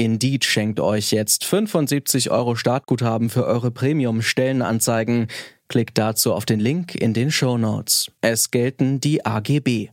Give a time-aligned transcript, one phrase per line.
[0.00, 5.26] Indeed schenkt euch jetzt 75 Euro Startguthaben für eure Premium-Stellenanzeigen.
[5.68, 8.10] Klickt dazu auf den Link in den Show Notes.
[8.22, 9.90] Es gelten die AGB.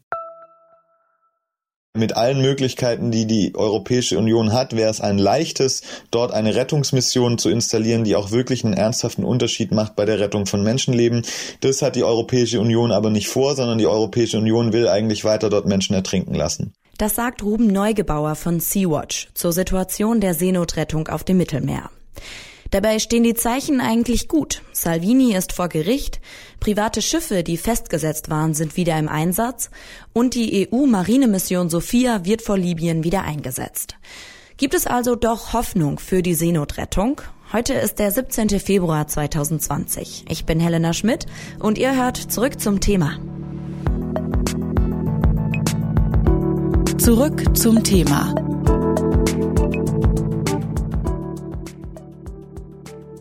[1.94, 7.38] Mit allen Möglichkeiten, die die Europäische Union hat, wäre es ein leichtes, dort eine Rettungsmission
[7.38, 11.24] zu installieren, die auch wirklich einen ernsthaften Unterschied macht bei der Rettung von Menschenleben.
[11.60, 15.50] Das hat die Europäische Union aber nicht vor, sondern die Europäische Union will eigentlich weiter
[15.50, 16.74] dort Menschen ertrinken lassen.
[16.98, 21.92] Das sagt Ruben Neugebauer von Sea-Watch zur Situation der Seenotrettung auf dem Mittelmeer.
[22.72, 24.62] Dabei stehen die Zeichen eigentlich gut.
[24.73, 26.20] Salvini ist vor Gericht,
[26.60, 29.70] private Schiffe, die festgesetzt waren, sind wieder im Einsatz
[30.12, 33.95] und die EU-Marinemission Sophia wird vor Libyen wieder eingesetzt.
[34.58, 37.22] Gibt es also doch Hoffnung für die Seenotrettung?
[37.53, 38.59] Heute ist der 17.
[38.59, 40.25] Februar 2020.
[40.28, 41.28] Ich bin Helena Schmidt
[41.59, 43.20] und ihr hört zurück zum Thema.
[47.00, 48.34] Zurück zum Thema.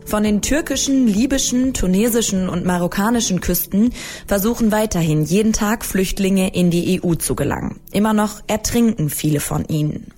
[0.05, 3.93] Von den türkischen, libyschen, tunesischen und marokkanischen Küsten
[4.25, 7.79] versuchen weiterhin jeden Tag Flüchtlinge in die EU zu gelangen.
[7.91, 10.13] Immer noch ertrinken viele von ihnen.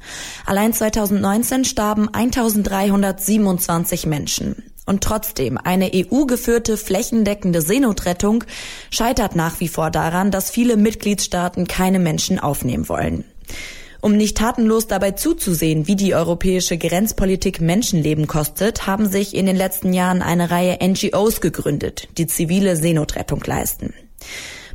[0.45, 4.63] Allein 2019 starben 1327 Menschen.
[4.85, 8.43] Und trotzdem, eine EU-geführte flächendeckende Seenotrettung
[8.89, 13.23] scheitert nach wie vor daran, dass viele Mitgliedstaaten keine Menschen aufnehmen wollen.
[14.01, 19.57] Um nicht tatenlos dabei zuzusehen, wie die europäische Grenzpolitik Menschenleben kostet, haben sich in den
[19.57, 23.93] letzten Jahren eine Reihe NGOs gegründet, die zivile Seenotrettung leisten.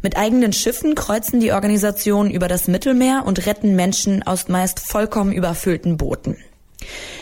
[0.02, 5.33] Mit eigenen Schiffen kreuzen die Organisationen über das Mittelmeer und retten Menschen aus meist vollkommen
[5.33, 6.36] überfüllten Booten.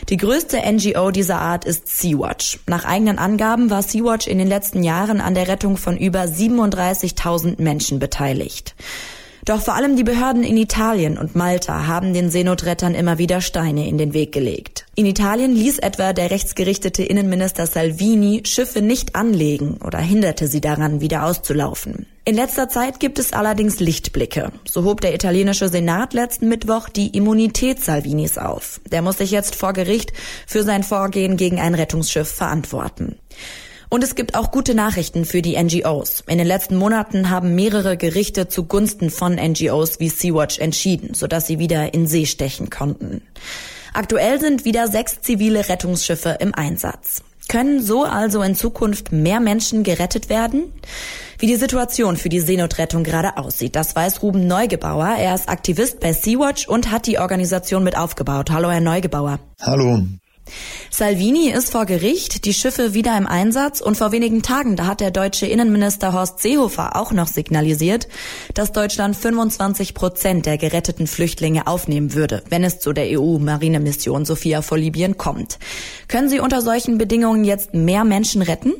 [0.09, 2.59] Die größte NGO dieser Art ist Sea-Watch.
[2.67, 7.63] Nach eigenen Angaben war Sea-Watch in den letzten Jahren an der Rettung von über 37.000
[7.63, 8.75] Menschen beteiligt.
[9.45, 13.89] Doch vor allem die Behörden in Italien und Malta haben den Seenotrettern immer wieder Steine
[13.89, 14.87] in den Weg gelegt.
[14.95, 21.01] In Italien ließ etwa der rechtsgerichtete Innenminister Salvini Schiffe nicht anlegen oder hinderte sie daran,
[21.01, 22.07] wieder auszulaufen.
[22.25, 24.53] In letzter Zeit gibt es allerdings Lichtblicke.
[24.65, 28.81] So hob der italienische Senat letzten Mittwoch die Immunität Salvinis auf.
[28.93, 30.13] Der muss sich jetzt vor Gericht
[30.47, 33.17] für sein Vorgehen gegen ein Rettungsschiff verantworten.
[33.93, 36.25] Und es gibt auch gute Nachrichten für die NGOs.
[36.27, 41.59] In den letzten Monaten haben mehrere Gerichte zugunsten von NGOs wie Sea-Watch entschieden, sodass sie
[41.59, 43.21] wieder in See stechen konnten.
[43.93, 47.23] Aktuell sind wieder sechs zivile Rettungsschiffe im Einsatz.
[47.49, 50.73] Können so also in Zukunft mehr Menschen gerettet werden?
[51.39, 55.17] Wie die Situation für die Seenotrettung gerade aussieht, das weiß Ruben Neugebauer.
[55.19, 58.51] Er ist Aktivist bei Sea-Watch und hat die Organisation mit aufgebaut.
[58.51, 59.39] Hallo, Herr Neugebauer.
[59.61, 60.01] Hallo.
[60.91, 65.01] Salvini ist vor Gericht, die Schiffe wieder im Einsatz und vor wenigen Tagen, da hat
[65.01, 68.09] der deutsche Innenminister Horst Seehofer auch noch signalisiert,
[68.55, 74.63] dass Deutschland 25 Prozent der geretteten Flüchtlinge aufnehmen würde, wenn es zu der EU-Marinemission Sophia
[74.63, 75.59] vor Libyen kommt.
[76.09, 78.75] Können Sie unter solchen Bedingungen jetzt mehr Menschen retten?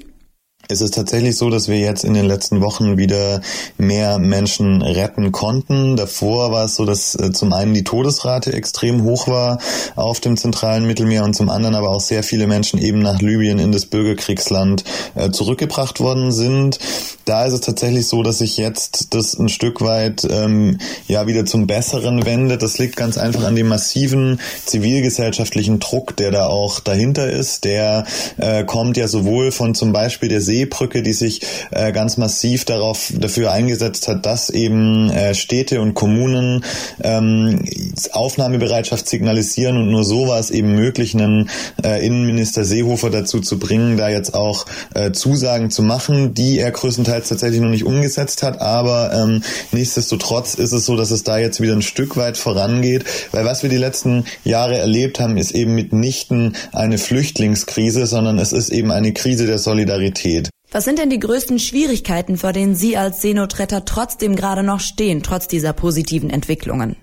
[0.69, 3.41] Es ist tatsächlich so, dass wir jetzt in den letzten Wochen wieder
[3.79, 5.97] mehr Menschen retten konnten.
[5.97, 9.59] Davor war es so, dass äh, zum einen die Todesrate extrem hoch war
[9.97, 13.59] auf dem zentralen Mittelmeer und zum anderen aber auch sehr viele Menschen eben nach Libyen
[13.59, 14.85] in das Bürgerkriegsland
[15.17, 16.79] äh, zurückgebracht worden sind.
[17.25, 21.45] Da ist es tatsächlich so, dass sich jetzt das ein Stück weit ähm, ja wieder
[21.45, 22.63] zum Besseren wendet.
[22.63, 27.65] Das liegt ganz einfach an dem massiven zivilgesellschaftlichen Druck, der da auch dahinter ist.
[27.65, 28.07] Der
[28.39, 31.41] äh, kommt ja sowohl von zum Beispiel der Seebrücke, die sich
[31.71, 36.63] äh, ganz massiv darauf dafür eingesetzt hat, dass eben äh, Städte und Kommunen
[37.03, 37.65] ähm,
[38.13, 41.49] Aufnahmebereitschaft signalisieren und nur so war es eben möglich, einen
[41.83, 44.67] äh, Innenminister Seehofer dazu zu bringen, da jetzt auch
[45.13, 50.73] Zusagen zu machen, die er größtenteils tatsächlich noch nicht umgesetzt hat, aber ähm, nichtsdestotrotz ist
[50.73, 53.77] es so, dass es da jetzt wieder ein Stück weit vorangeht, weil was wir die
[53.77, 59.47] letzten Jahre erlebt haben, ist eben mitnichten eine Flüchtlingskrise, sondern es ist eben eine Krise
[59.47, 60.42] der Solidarität.
[60.73, 65.23] Was sind denn die größten Schwierigkeiten, vor denen Sie als Seenotretter trotzdem gerade noch stehen,
[65.23, 66.97] trotz dieser positiven Entwicklungen?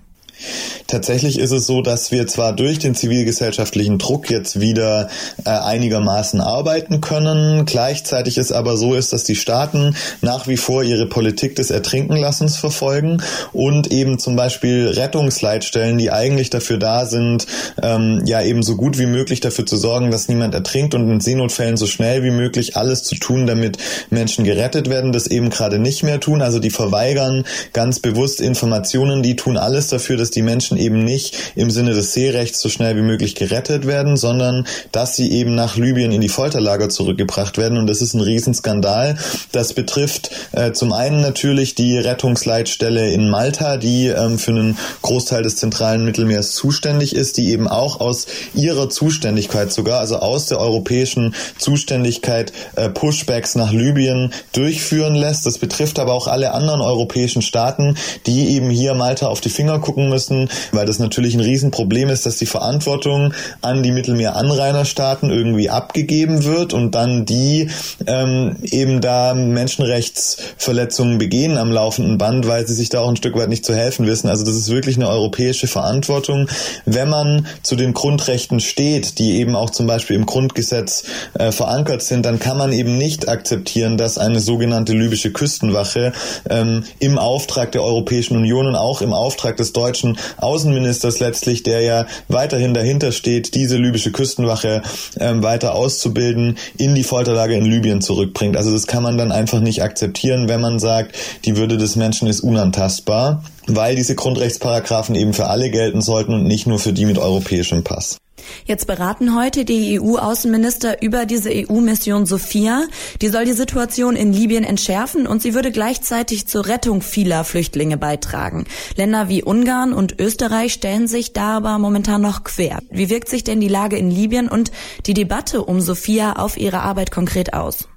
[0.86, 5.08] Tatsächlich ist es so, dass wir zwar durch den zivilgesellschaftlichen Druck jetzt wieder
[5.44, 10.82] äh, einigermaßen arbeiten können, gleichzeitig ist aber so ist, dass die Staaten nach wie vor
[10.82, 13.22] ihre Politik des Ertrinkenlassens verfolgen
[13.52, 17.46] und eben zum Beispiel Rettungsleitstellen, die eigentlich dafür da sind,
[17.82, 21.20] ähm, ja eben so gut wie möglich dafür zu sorgen, dass niemand ertrinkt und in
[21.20, 23.78] Seenotfällen so schnell wie möglich alles zu tun, damit
[24.10, 26.42] Menschen gerettet werden, das eben gerade nicht mehr tun.
[26.42, 31.36] Also die verweigern ganz bewusst Informationen, die tun alles dafür, dass die Menschen eben nicht
[31.56, 35.76] im Sinne des Seerechts so schnell wie möglich gerettet werden, sondern dass sie eben nach
[35.76, 37.78] Libyen in die Folterlager zurückgebracht werden.
[37.78, 39.16] Und das ist ein Riesenskandal.
[39.52, 45.42] Das betrifft äh, zum einen natürlich die Rettungsleitstelle in Malta, die ähm, für einen Großteil
[45.42, 50.60] des zentralen Mittelmeers zuständig ist, die eben auch aus ihrer Zuständigkeit sogar, also aus der
[50.60, 55.46] europäischen Zuständigkeit, äh, Pushbacks nach Libyen durchführen lässt.
[55.46, 57.96] Das betrifft aber auch alle anderen europäischen Staaten,
[58.26, 62.26] die eben hier Malta auf die Finger gucken müssen, weil das natürlich ein Riesenproblem ist,
[62.26, 67.70] dass die Verantwortung an die Mittelmeeranrainerstaaten irgendwie abgegeben wird und dann die
[68.06, 73.36] ähm, eben da Menschenrechtsverletzungen begehen am laufenden Band, weil sie sich da auch ein Stück
[73.36, 74.28] weit nicht zu helfen wissen.
[74.28, 76.48] Also das ist wirklich eine europäische Verantwortung.
[76.84, 81.04] Wenn man zu den Grundrechten steht, die eben auch zum Beispiel im Grundgesetz
[81.34, 86.12] äh, verankert sind, dann kann man eben nicht akzeptieren, dass eine sogenannte libysche Küstenwache
[86.48, 89.99] ähm, im Auftrag der Europäischen Union und auch im Auftrag des deutschen
[90.36, 94.82] Außenministers letztlich, der ja weiterhin dahinter steht, diese libysche Küstenwache
[95.18, 98.56] ähm, weiter auszubilden, in die Folterlage in Libyen zurückbringt.
[98.56, 102.28] Also das kann man dann einfach nicht akzeptieren, wenn man sagt, die Würde des Menschen
[102.28, 107.06] ist unantastbar, weil diese Grundrechtsparagraphen eben für alle gelten sollten und nicht nur für die
[107.06, 108.18] mit europäischem Pass.
[108.64, 112.84] Jetzt beraten heute die EU-Außenminister über diese EU-Mission Sophia.
[113.20, 117.96] Die soll die Situation in Libyen entschärfen und sie würde gleichzeitig zur Rettung vieler Flüchtlinge
[117.96, 118.64] beitragen.
[118.96, 122.78] Länder wie Ungarn und Österreich stellen sich da aber momentan noch quer.
[122.90, 124.72] Wie wirkt sich denn die Lage in Libyen und
[125.06, 127.89] die Debatte um Sophia auf ihre Arbeit konkret aus?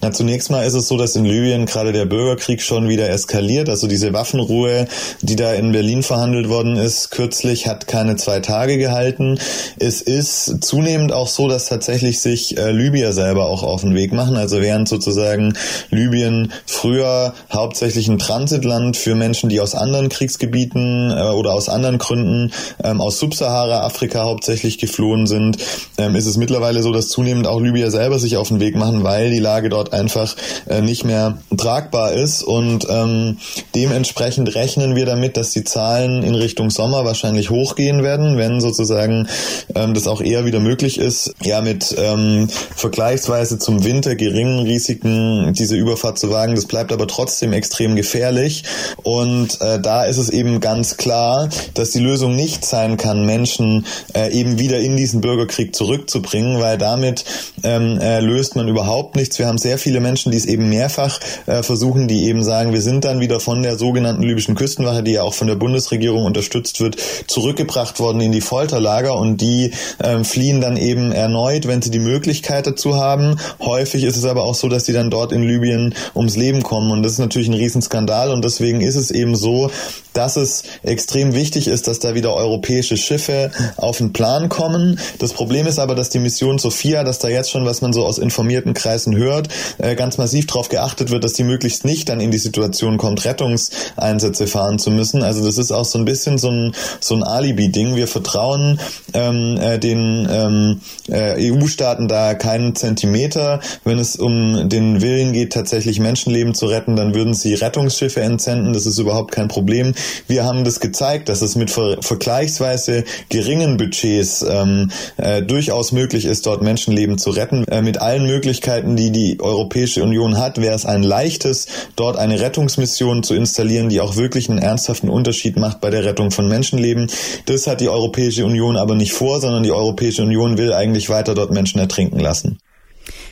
[0.00, 3.68] Na, zunächst mal ist es so, dass in Libyen gerade der Bürgerkrieg schon wieder eskaliert.
[3.68, 4.86] Also diese Waffenruhe,
[5.22, 9.38] die da in Berlin verhandelt worden ist, kürzlich hat keine zwei Tage gehalten.
[9.78, 14.12] Es ist zunehmend auch so, dass tatsächlich sich äh, Libyer selber auch auf den Weg
[14.12, 14.36] machen.
[14.36, 15.54] Also während sozusagen
[15.90, 21.98] Libyen früher hauptsächlich ein Transitland für Menschen, die aus anderen Kriegsgebieten äh, oder aus anderen
[21.98, 25.58] Gründen ähm, aus Subsahara-Afrika hauptsächlich geflohen sind,
[25.98, 29.04] ähm, ist es mittlerweile so, dass zunehmend auch Libyer selber sich auf den Weg machen,
[29.04, 30.36] weil die Lage Lage dort einfach
[30.68, 33.38] äh, nicht mehr tragbar ist und ähm,
[33.74, 39.26] dementsprechend rechnen wir damit, dass die Zahlen in Richtung Sommer wahrscheinlich hochgehen werden, wenn sozusagen
[39.74, 45.52] ähm, das auch eher wieder möglich ist, ja mit ähm, vergleichsweise zum Winter geringen Risiken
[45.54, 46.54] diese Überfahrt zu wagen.
[46.54, 48.62] Das bleibt aber trotzdem extrem gefährlich
[49.02, 53.86] und äh, da ist es eben ganz klar, dass die Lösung nicht sein kann, Menschen
[54.14, 57.24] äh, eben wieder in diesen Bürgerkrieg zurückzubringen, weil damit
[57.64, 59.38] ähm, äh, löst man überhaupt nichts.
[59.38, 62.82] Wir haben sehr viele Menschen, die es eben mehrfach äh, versuchen, die eben sagen, wir
[62.82, 66.80] sind dann wieder von der sogenannten libyschen Küstenwache, die ja auch von der Bundesregierung unterstützt
[66.80, 66.96] wird,
[67.26, 71.98] zurückgebracht worden in die Folterlager und die äh, fliehen dann eben erneut, wenn sie die
[71.98, 73.36] Möglichkeit dazu haben.
[73.60, 76.90] Häufig ist es aber auch so, dass sie dann dort in Libyen ums Leben kommen
[76.90, 79.70] und das ist natürlich ein Riesenskandal und deswegen ist es eben so,
[80.18, 84.98] dass es extrem wichtig ist, dass da wieder europäische Schiffe auf den Plan kommen.
[85.20, 88.04] Das Problem ist aber, dass die Mission Sophia, dass da jetzt schon, was man so
[88.04, 89.48] aus informierten Kreisen hört, gehört,
[89.78, 93.24] äh, ganz massiv darauf geachtet wird, dass die möglichst nicht dann in die Situation kommt,
[93.24, 95.22] Rettungseinsätze fahren zu müssen.
[95.22, 97.96] Also das ist auch so ein bisschen so ein, so ein Alibi-Ding.
[97.96, 98.80] Wir vertrauen
[99.14, 103.60] ähm, äh, den ähm, äh, EU-Staaten da keinen Zentimeter.
[103.84, 108.72] Wenn es um den Willen geht, tatsächlich Menschenleben zu retten, dann würden sie Rettungsschiffe entsenden.
[108.72, 109.94] Das ist überhaupt kein Problem.
[110.26, 116.24] Wir haben das gezeigt, dass es mit ver vergleichsweise geringen Budgets ähm, äh, durchaus möglich
[116.24, 120.60] ist, dort Menschenleben zu retten, äh, mit allen Möglichkeiten, die die die Europäische Union hat,
[120.60, 121.66] wäre es ein leichtes,
[121.96, 126.30] dort eine Rettungsmission zu installieren, die auch wirklich einen ernsthaften Unterschied macht bei der Rettung
[126.30, 127.10] von Menschenleben.
[127.46, 131.34] Das hat die Europäische Union aber nicht vor, sondern die Europäische Union will eigentlich weiter
[131.34, 132.58] dort Menschen ertrinken lassen.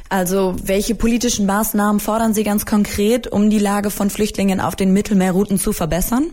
[0.09, 4.93] Also welche politischen Maßnahmen fordern Sie ganz konkret, um die Lage von Flüchtlingen auf den
[4.93, 6.31] Mittelmeerrouten zu verbessern?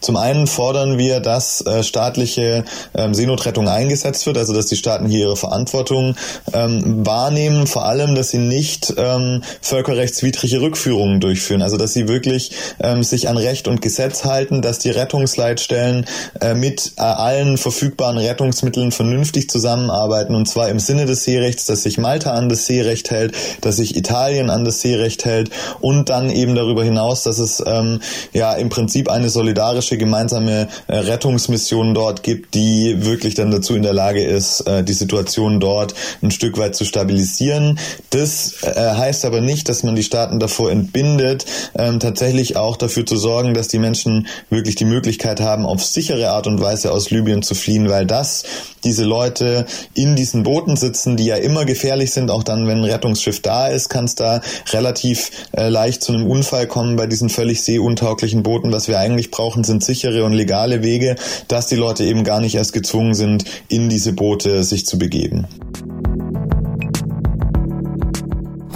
[0.00, 5.06] Zum einen fordern wir, dass äh, staatliche ähm, Seenotrettung eingesetzt wird, also dass die Staaten
[5.06, 6.16] hier ihre Verantwortung
[6.52, 12.52] ähm, wahrnehmen, vor allem, dass sie nicht ähm, völkerrechtswidrige Rückführungen durchführen, also dass sie wirklich
[12.80, 16.06] ähm, sich an Recht und Gesetz halten, dass die Rettungsleitstellen
[16.40, 20.34] äh, mit äh, allen verfügbaren Rettungsmitteln vernünftig zusammenarbeiten.
[20.34, 23.96] Und zwar im Sinne des Seerechts, dass sich Malta an das Seerecht hält, dass sich
[23.96, 25.50] Italien an das Seerecht hält
[25.80, 28.00] und dann eben darüber hinaus, dass es ähm,
[28.32, 33.74] ja im Prinzip eine Solidarität solidarische gemeinsame äh, Rettungsmission dort gibt, die wirklich dann dazu
[33.74, 37.78] in der Lage ist, äh, die Situation dort ein Stück weit zu stabilisieren.
[38.08, 41.44] Das äh, heißt aber nicht, dass man die Staaten davor entbindet,
[41.76, 46.30] ähm, tatsächlich auch dafür zu sorgen, dass die Menschen wirklich die Möglichkeit haben, auf sichere
[46.30, 48.44] Art und Weise aus Libyen zu fliehen, weil das
[48.84, 52.84] diese Leute in diesen Booten sitzen, die ja immer gefährlich sind, auch dann, wenn ein
[52.84, 54.40] Rettungsschiff da ist, kann es da
[54.72, 58.72] relativ äh, leicht zu einem Unfall kommen bei diesen völlig seeuntauglichen Booten.
[58.72, 61.16] Was wir eigentlich brauchen, sind sichere und legale Wege,
[61.48, 65.46] dass die Leute eben gar nicht erst gezwungen sind, in diese Boote sich zu begeben.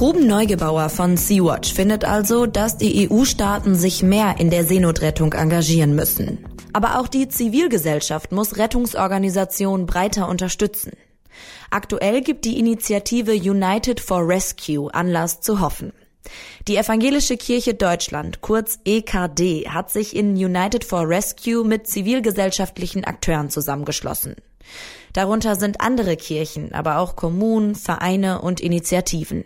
[0.01, 5.95] Ruben Neugebauer von Sea-Watch findet also, dass die EU-Staaten sich mehr in der Seenotrettung engagieren
[5.95, 6.45] müssen.
[6.73, 10.93] Aber auch die Zivilgesellschaft muss Rettungsorganisationen breiter unterstützen.
[11.71, 15.93] Aktuell gibt die Initiative United for Rescue Anlass zu hoffen.
[16.69, 23.51] Die Evangelische Kirche Deutschland, kurz EKD, hat sich in United for Rescue mit zivilgesellschaftlichen Akteuren
[23.51, 24.37] zusammengeschlossen.
[25.13, 29.45] Darunter sind andere Kirchen, aber auch Kommunen, Vereine und Initiativen.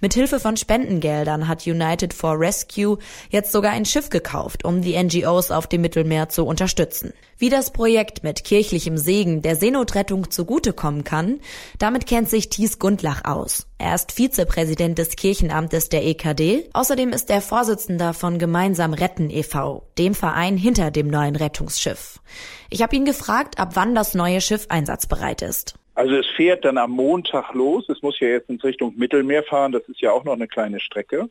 [0.00, 2.98] Mit Hilfe von Spendengeldern hat United for Rescue
[3.30, 7.12] jetzt sogar ein Schiff gekauft, um die NGOs auf dem Mittelmeer zu unterstützen.
[7.38, 11.40] Wie das Projekt mit kirchlichem Segen der Seenotrettung zugutekommen kann,
[11.78, 13.66] damit kennt sich Thies Gundlach aus.
[13.78, 16.70] Er ist Vizepräsident des Kirchenamtes der EKD.
[16.72, 22.20] Außerdem ist er Vorsitzender von Gemeinsam Retten e.V., dem Verein hinter dem neuen Rettungsschiff.
[22.70, 25.74] Ich habe ihn gefragt, ab wann das neue Schiff einsatzbereit ist.
[25.96, 27.88] Also es fährt dann am Montag los.
[27.88, 29.72] Es muss ja jetzt in Richtung Mittelmeer fahren.
[29.72, 31.30] Das ist ja auch noch eine kleine Strecke.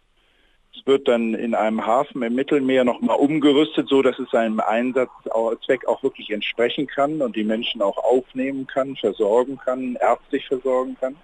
[0.75, 5.87] Es wird dann in einem Hafen im Mittelmeer nochmal umgerüstet, so dass es seinem Einsatzzweck
[5.87, 11.15] auch wirklich entsprechen kann und die Menschen auch aufnehmen kann, versorgen kann, ärztlich versorgen kann.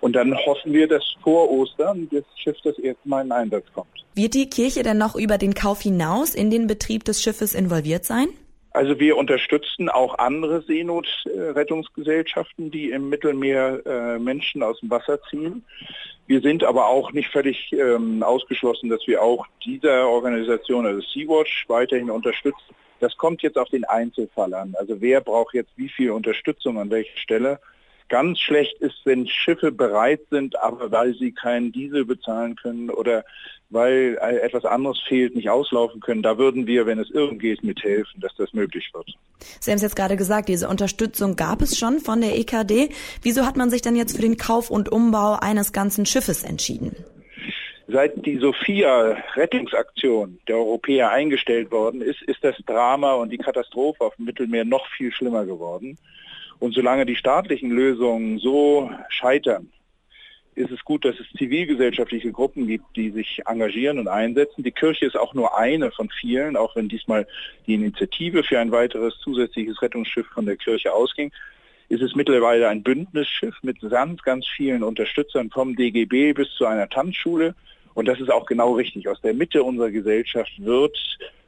[0.00, 3.88] Und dann hoffen wir, dass vor Ostern das Schiff das erste Mal in Einsatz kommt.
[4.14, 8.04] Wird die Kirche denn noch über den Kauf hinaus in den Betrieb des Schiffes involviert
[8.04, 8.28] sein?
[8.74, 15.64] Also wir unterstützen auch andere Seenotrettungsgesellschaften, die im Mittelmeer äh, Menschen aus dem Wasser ziehen.
[16.26, 21.66] Wir sind aber auch nicht völlig ähm, ausgeschlossen, dass wir auch dieser Organisation, also Sea-Watch,
[21.68, 22.74] weiterhin unterstützen.
[22.98, 24.74] Das kommt jetzt auf den Einzelfall an.
[24.76, 27.60] Also wer braucht jetzt wie viel Unterstützung an welcher Stelle?
[28.08, 33.24] Ganz schlecht ist, wenn Schiffe bereit sind, aber weil sie keinen Diesel bezahlen können oder
[33.70, 36.22] weil etwas anderes fehlt, nicht auslaufen können.
[36.22, 39.10] Da würden wir, wenn es irgend geht, mithelfen, dass das möglich wird.
[39.58, 42.90] Sie haben es jetzt gerade gesagt, diese Unterstützung gab es schon von der EKD.
[43.22, 46.94] Wieso hat man sich dann jetzt für den Kauf und Umbau eines ganzen Schiffes entschieden?
[47.88, 54.16] Seit die Sophia-Rettungsaktion der Europäer eingestellt worden ist, ist das Drama und die Katastrophe auf
[54.16, 55.98] dem Mittelmeer noch viel schlimmer geworden.
[56.58, 59.70] Und solange die staatlichen Lösungen so scheitern,
[60.54, 64.62] ist es gut, dass es zivilgesellschaftliche Gruppen gibt, die sich engagieren und einsetzen.
[64.62, 67.26] Die Kirche ist auch nur eine von vielen, auch wenn diesmal
[67.66, 71.32] die Initiative für ein weiteres zusätzliches Rettungsschiff von der Kirche ausging.
[71.88, 76.88] Ist es mittlerweile ein Bündnisschiff mit ganz, ganz vielen Unterstützern vom DGB bis zu einer
[76.88, 77.54] Tanzschule.
[77.94, 79.08] Und das ist auch genau richtig.
[79.08, 80.96] Aus der Mitte unserer Gesellschaft wird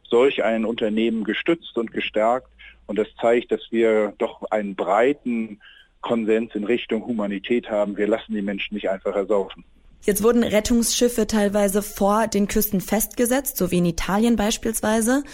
[0.04, 2.48] solch ein Unternehmen gestützt und gestärkt.
[2.86, 5.60] Und das zeigt, dass wir doch einen breiten
[6.00, 7.96] Konsens in Richtung Humanität haben.
[7.96, 9.64] Wir lassen die Menschen nicht einfach ersaufen.
[10.02, 15.24] Jetzt wurden Rettungsschiffe teilweise vor den Küsten festgesetzt, so wie in Italien beispielsweise.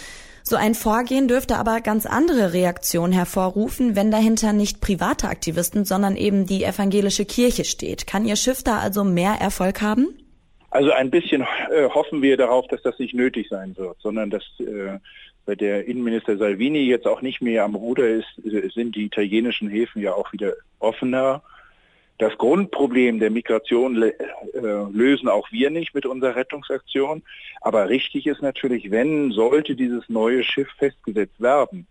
[0.41, 6.17] So ein Vorgehen dürfte aber ganz andere Reaktionen hervorrufen, wenn dahinter nicht private Aktivisten, sondern
[6.17, 8.07] eben die evangelische Kirche steht.
[8.07, 10.17] Kann Ihr Schiff da also mehr Erfolg haben?
[10.69, 14.43] Also ein bisschen äh, hoffen wir darauf, dass das nicht nötig sein wird, sondern dass
[14.59, 14.97] äh,
[15.45, 18.27] bei der Innenminister Salvini jetzt auch nicht mehr am Ruder ist,
[18.73, 21.43] sind die italienischen Häfen ja auch wieder offener.
[22.17, 24.13] Das Grundproblem der Migration äh,
[24.91, 27.23] lösen auch wir nicht mit unserer Rettungsaktion.
[27.61, 31.87] Aber richtig ist natürlich, wenn sollte dieses neue Schiff festgesetzt werden,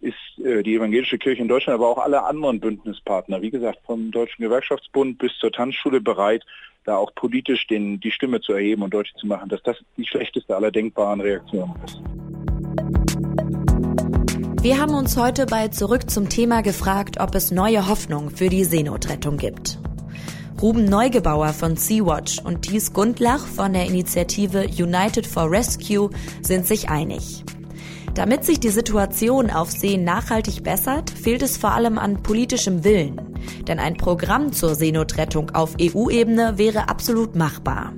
[0.00, 4.10] ist äh, die evangelische Kirche in Deutschland, aber auch alle anderen Bündnispartner, wie gesagt, vom
[4.10, 6.44] Deutschen Gewerkschaftsbund bis zur Tanzschule bereit,
[6.84, 10.06] da auch politisch den, die Stimme zu erheben und deutlich zu machen, dass das die
[10.06, 12.02] schlechteste aller denkbaren Reaktionen ist.
[14.62, 18.62] Wir haben uns heute bei Zurück zum Thema gefragt, ob es neue Hoffnung für die
[18.62, 19.80] Seenotrettung gibt.
[20.60, 26.10] Ruben Neugebauer von Sea-Watch und Thies Gundlach von der Initiative United for Rescue
[26.42, 27.42] sind sich einig.
[28.14, 33.20] Damit sich die Situation auf See nachhaltig bessert, fehlt es vor allem an politischem Willen.
[33.66, 37.94] Denn ein Programm zur Seenotrettung auf EU-Ebene wäre absolut machbar.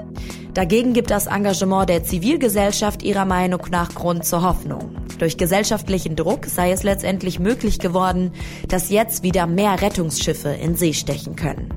[0.55, 5.04] Dagegen gibt das Engagement der Zivilgesellschaft ihrer Meinung nach Grund zur Hoffnung.
[5.19, 8.33] Durch gesellschaftlichen Druck sei es letztendlich möglich geworden,
[8.69, 11.69] dass jetzt wieder mehr Rettungsschiffe in See stechen können.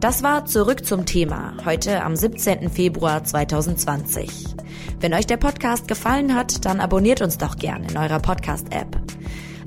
[0.00, 2.70] Das war zurück zum Thema, heute am 17.
[2.70, 4.56] Februar 2020.
[4.98, 9.00] Wenn euch der Podcast gefallen hat, dann abonniert uns doch gerne in eurer Podcast-App.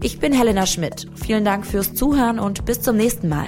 [0.02, 1.08] Ich bin Helena Schmidt.
[1.16, 3.48] Vielen Dank fürs Zuhören und bis zum nächsten Mal.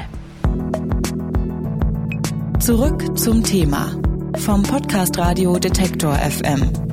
[2.59, 3.91] Zurück zum Thema
[4.37, 6.86] vom Podcast Radio Detektor FM.